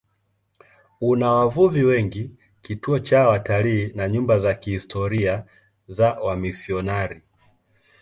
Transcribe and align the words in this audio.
Una 1.09 1.27
wavuvi 1.33 1.83
wengi, 1.83 2.31
kituo 2.61 2.99
cha 2.99 3.27
watalii 3.27 3.91
na 3.95 4.09
nyumba 4.09 4.39
za 4.39 4.53
kihistoria 4.53 5.45
za 5.87 6.13
wamisionari. 6.13 7.21